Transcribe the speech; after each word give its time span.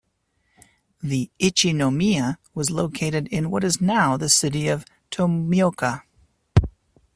The 1.03 1.29
"ichinomiya" 1.39 2.37
was 2.55 2.71
located 2.71 3.27
in 3.27 3.51
what 3.51 3.63
is 3.63 3.79
now 3.79 4.17
the 4.17 4.29
city 4.29 4.67
of 4.67 4.83
Tomioka. 5.11 6.01